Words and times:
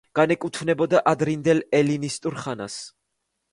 განეკუთვნებოდა 0.19 1.01
ადრინდელ 1.11 1.63
ელინისტურ 1.81 2.41
ხანას. 2.47 2.81